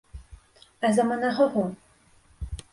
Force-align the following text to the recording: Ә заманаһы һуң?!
Ә 0.89 0.91
заманаһы 1.01 1.47
һуң?! 1.59 1.71